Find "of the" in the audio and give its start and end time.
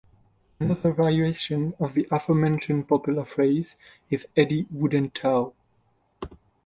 1.79-2.07